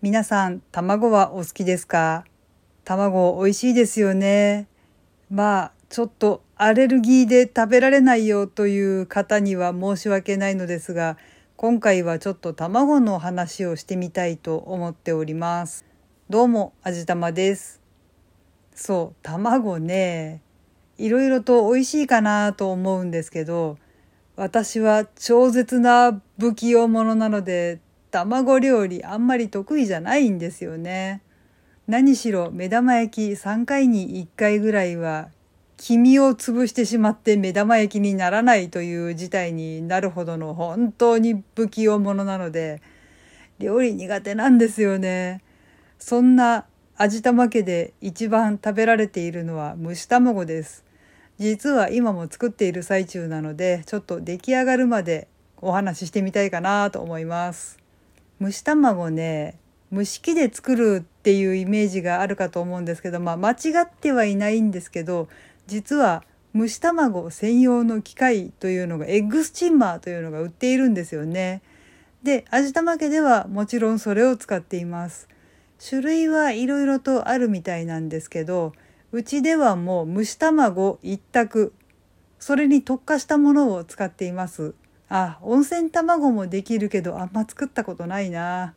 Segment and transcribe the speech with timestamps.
[0.00, 2.24] 皆さん、卵はお好きですか？
[2.84, 4.68] 卵美味しいですよね。
[5.28, 11.16] まあ、ちょっとアレルギーで食べられないよという方には申し訳ないのですが、
[11.56, 15.84] 今回はちょっと卵の話をしてみたいと思っております。
[16.30, 17.80] どうも、あじたまです。
[18.76, 20.42] そう、卵ね、
[20.96, 23.78] いろいろと美味しいかなと思うんですけど、
[24.36, 27.80] 私は超絶な不器用者なので
[28.10, 31.22] 卵料理あんまり得意じゃないんですよね。
[31.86, 35.28] 何しろ目玉焼き3回に1回ぐらいは
[35.76, 42.82] 黄身を潰してしまって目玉焼きにならないという事態になるほどの本当に不器用者なので
[43.58, 45.42] 料理苦手なんですよね。
[45.98, 46.66] そんな
[46.96, 50.84] 味玉家で一番食べられているのは蒸し卵です。
[51.38, 55.28] 実は今も作っている最中なのでちょっと出来上がるまで
[55.60, 57.78] お話ししてみたいかなと思います
[58.40, 59.58] 蒸し卵ね
[59.92, 65.28] 蒸し器で作るっていうイメージがあるかと思うんですけどまあ間違ってはいないんですけど
[65.66, 71.62] 実は蒸し卵専用の機械というのがエッグスチンマーというのが売っているんですよね。
[72.22, 75.28] で味玉家ではもちろんそれを使っています。
[75.78, 78.72] 種類はいろいろとあるみたいなんですけど
[79.12, 81.72] うちではもう蒸し卵一択
[82.40, 84.74] それに特化したものを使っています
[85.08, 88.74] あ温泉卵もできるけどあんま作ったことないな。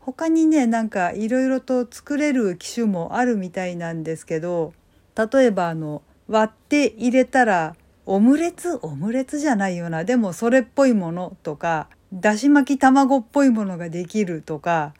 [0.00, 4.72] 他にねなんかいろいろと作れる機種もあるみたいなんですけど
[5.16, 8.78] 例えばあの割って入れたらオムレツ？
[8.82, 10.04] オムレツじゃないよな。
[10.04, 14.94] でもそれっぽいものとかだし巻き卵っぽいものができるとか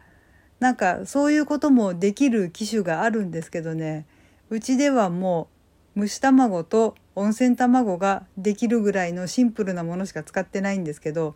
[0.58, 4.06] なんかそういうこともできる機種があるんですけどね。
[4.50, 5.48] うちではも
[5.96, 11.34] う蒸し卵と温泉卵ができるぐらいのシンプルなものしか使ってないんですけど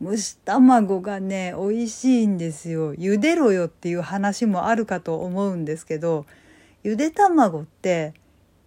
[0.00, 2.94] 蒸し卵がね美味しいんですよ。
[2.94, 6.26] 茹でろよっていう話もあるかと思うんですけど
[6.82, 8.12] ゆで卵って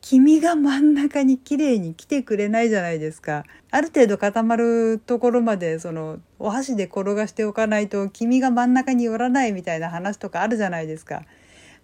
[0.01, 3.43] 黄身が真ん中に綺麗に来てくれないじゃないですか。
[3.71, 11.23] ある程度固まるところまでそのお箸で転がしておかないと黄身が真ん中に寄らないみたいな話とかあるじゃないですか。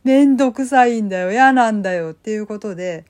[0.03, 2.11] めんどくさいんだよ、嫌なんだよ。
[2.11, 3.05] っていうことで、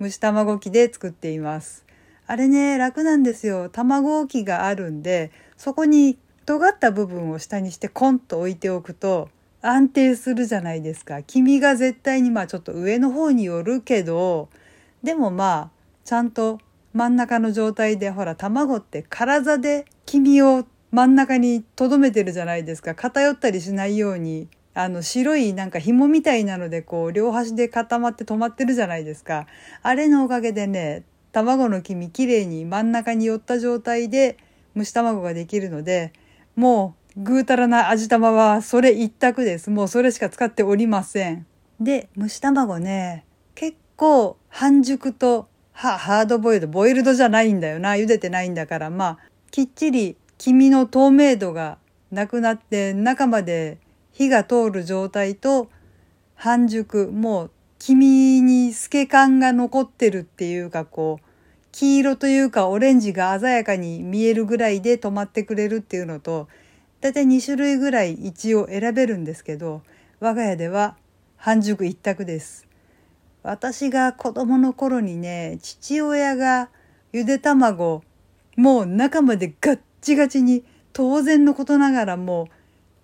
[0.00, 1.84] 蒸し卵機で作っています。
[2.26, 3.68] あれね、楽なんですよ。
[3.68, 9.28] 卵機があるんで、そこに尖った部分を下にしてコンと置いておくと
[9.62, 11.22] 安定するじゃないですか。
[11.22, 14.48] 黄身が絶対にまあちょっと上の方によるけど、
[15.02, 15.70] でもまあ
[16.04, 16.60] ちゃんと
[16.92, 29.46] 真ん中の状態でほら卵って体で黄身を真ん中に留めてるじゃないですか偏ったりしないようにあの白いなんか紐みたいなのでこう両端で固まって止まってるじゃないですか。
[29.82, 34.36] あれのおかげでね、卵の黄身きれいに真ん中に寄った状態で
[34.76, 36.12] 蒸し卵ができるので、
[36.56, 39.70] もうぐうたらな味玉はそれ一択です。
[39.70, 41.46] もうそれしか使っておりません。
[41.80, 43.24] で、蒸し卵ね、
[43.54, 47.92] 結構半熟とはハードボイルド、ボイルドじゃないんだよな。
[47.92, 49.18] 茹でてないんだから、まあ、
[49.52, 51.78] きっちり黄身の透明度が
[52.10, 53.78] なくなって中まで
[54.14, 55.68] 火が通る状態と
[56.36, 61.24] 半熟もう黄身に透け感が残ってるっていうかこう
[61.72, 66.48] 黄色というかオレンジが鮮やかに見えるぐらいで止まってくれるっていうのと
[67.00, 69.82] 大体2種類ぐらい一応選べるんですけど
[70.20, 70.96] 我が家では
[71.36, 72.66] 半熟一択です。
[73.42, 76.70] 私が子供の頃にね父親が
[77.12, 78.02] ゆで卵
[78.56, 82.53] もう中までガッチガチに当然のことながらもう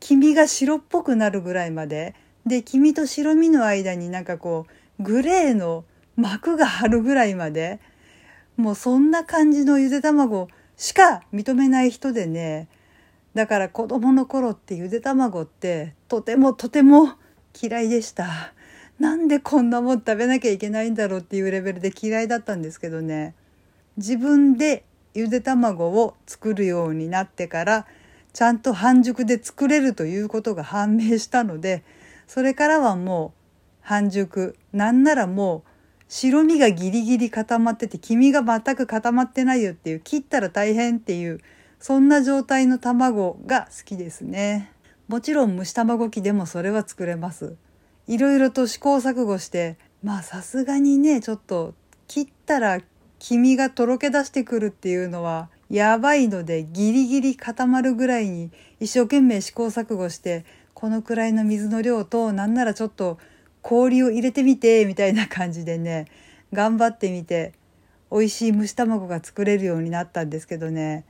[0.00, 2.14] 黄身が白っぽくなるぐらいまで。
[2.46, 4.66] で黄身と白身の間になんかこ
[4.98, 5.84] うグレーの
[6.16, 7.80] 膜が張るぐらいまで。
[8.56, 12.68] もうそんな感じのゆで卵しか認めない人でね。
[13.34, 17.12] だから子供の頃ってゆで卵ってとてもとても
[17.60, 18.52] 嫌いでした。
[18.98, 23.34] なんでこんなもん食べなきゃいけないんだろうっていうレベルで嫌いだったんですけどね。
[23.96, 24.84] 自分で
[25.14, 27.86] ゆで卵を作るようになってから
[28.32, 31.82] ちゃんと半熟で作れるということが判明したので
[32.26, 33.40] それからはもう
[33.80, 35.70] 半熟なんならもう
[36.08, 41.40] 白身がギリギリ固まってて黄身が全く固まってないよっていう切ったら大変っていう
[41.78, 44.72] そんな状態の卵が好きですね。
[45.08, 47.56] もちろん蒸し卵機でもそれは作れます。
[48.06, 51.74] いろいろと試行錯誤してまあさすがにねちょっと
[52.06, 52.80] 切ったら
[53.18, 58.50] 黄身がとろけ出してくるっていうのはやばいのでギリギリ固まるぐらいに
[58.80, 60.44] 一生懸命試行錯誤して
[60.74, 63.18] このくらいの水の量となんならちょっと
[63.62, 66.06] 氷を入れてみてみたいな感じでね
[66.52, 67.52] 頑張ってみて
[68.10, 71.04] 美味しい蒸し卵が作れるようになったんですけどね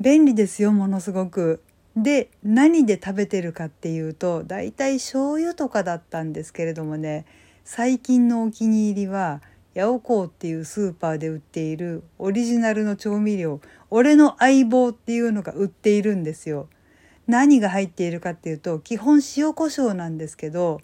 [0.00, 1.62] 便利ですよものすごく。
[1.96, 7.26] で何で食べてるかっていうとだいたい醤油とかだったんですけれどもね
[7.64, 9.42] 最近のお気に入りは
[9.78, 13.60] ヤオコーっていうスーパーで売っているオリジナルの調味料
[13.90, 16.68] 俺の相棒っていうのが売っているんですよ。
[17.28, 20.80] 何が入っているかっていうと基本塩コショウなんですけど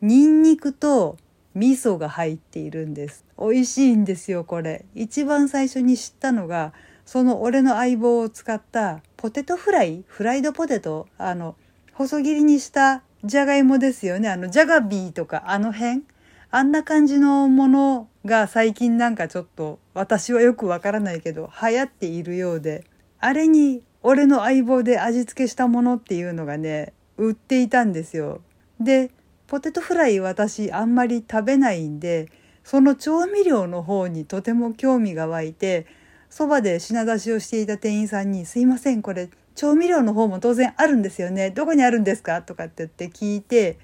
[0.00, 1.18] ニンニクと
[1.54, 6.72] 味噌が入っているんです美味しいんですよこれ一番最初に知ったのが
[7.04, 11.54] その俺の相棒を使ったポテトフライフライドポテトあの
[11.92, 16.02] 細切りにしたじゃがいもですよねあのジャガビーとかあの辺
[16.50, 22.84] あんな感じのものが最近なんかちょっと私はよくわからないけど流行っているようで
[23.18, 28.40] あれに俺の相棒で味付けしたものっていうのがね売っていたんですよ。
[28.78, 29.10] で
[29.46, 32.28] ポテトフライ私あんまり食べないんで
[32.64, 35.86] その調味料の方にとても興味が湧いて
[36.28, 43.78] そばで品出しをしていた店員さんに「すいませんこれ調味料の方も当然あるんですよねどこにあるんですか?」とかって言って聞いて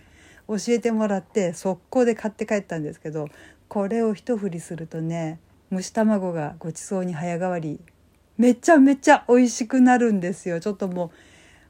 [0.59, 3.29] 教えてもらって速攻で買って帰ったんですけど
[3.69, 5.39] これを一振りするとね
[5.73, 7.81] 蒸し卵がごちそうに早変わり
[8.37, 11.07] めちゃめちゃ美味しくなるんですよちょっとも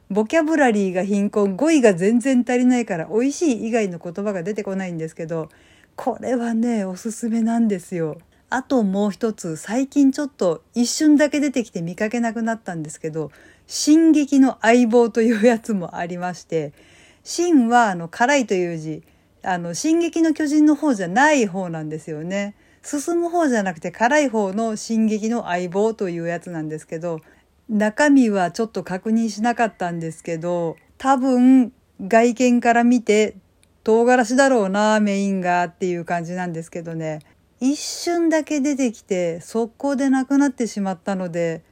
[0.09, 5.49] うボキャブラリーが貧困語彙が全然足りないから美味しい以外の言葉が出てこないんですけど
[5.95, 8.17] これはねおすすめなんですよ。
[8.49, 13.31] あともう一つ最近ちょっと一瞬だけ出てきて見かけなくなったんですけど
[13.65, 16.71] 「進撃の相棒」というやつもありまして
[17.23, 19.03] 「進」はあの辛いという字
[19.43, 22.55] あの「進撃の巨人」の方じゃない方なんですよね。
[22.83, 27.21] 進む方じゃなくて辛い方の「進撃の相棒」というやつなんですけど
[27.69, 31.71] 中身はちょっと確認しなかったんですけど多分
[32.01, 33.35] 外見から見て
[33.83, 37.19] 唐辛子だろうなメインがっていう感じなんですけどね
[37.61, 41.63] 一瞬だけ出てきて速攻でなくなってしまったので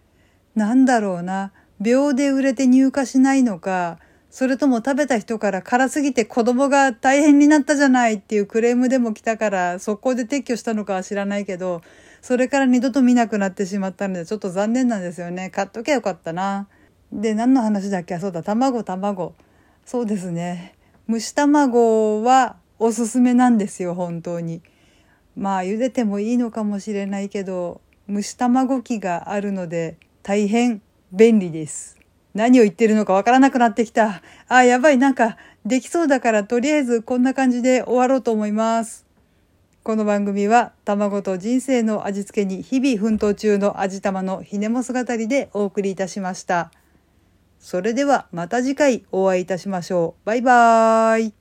[0.56, 1.51] なんだろうな
[1.81, 4.00] 秒で売れて入荷しないのか
[4.31, 11.81] それとも食べた人から辛すぎて子供が大変になったじゃないっていうクレームでも来たから速攻で撤去したのかは知らないけど
[12.22, 16.68] それから二度と見なくなってしまったのでちょっと残念なんですよね買っときゃよかったな。
[17.12, 18.19] で何の話だっけ？
[18.19, 19.36] そうだ卵卵
[19.86, 20.75] そうですね
[21.10, 24.62] 蒸し卵はおすすめなんですよ本当に。
[25.36, 30.81] まあ茹でてもいいのかもしれないけど蒸し卵機があるので大変
[31.12, 32.00] 便利です。
[32.33, 34.22] 何を言ってるのかわからなくなってきた。
[34.48, 39.06] あ、やばい、なんかできそうだからとりあえずこんな感じで終わろうと思います。
[39.83, 46.72] この番組は卵と人生の味付けに日々奮闘中の味玉のひねも姿でお送りいたしました。
[47.60, 50.25] それではまた次回お会いいたしましょう。
[50.25, 51.30] バイバーイ。